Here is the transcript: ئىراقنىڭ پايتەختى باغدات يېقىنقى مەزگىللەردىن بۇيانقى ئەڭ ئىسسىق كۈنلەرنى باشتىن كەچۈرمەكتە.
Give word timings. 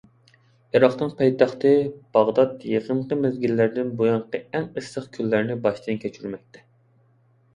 ئىراقنىڭ 0.77 1.09
پايتەختى 1.19 1.73
باغدات 2.15 2.63
يېقىنقى 2.69 3.17
مەزگىللەردىن 3.25 3.91
بۇيانقى 3.99 4.41
ئەڭ 4.45 4.65
ئىسسىق 4.81 5.07
كۈنلەرنى 5.19 5.59
باشتىن 5.67 6.01
كەچۈرمەكتە. 6.07 6.65